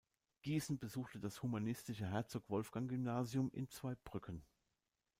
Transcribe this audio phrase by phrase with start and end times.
[0.41, 4.43] Giessen besuchte das humanistische Herzog-Wolfgang-Gymnasium in Zweibrücken.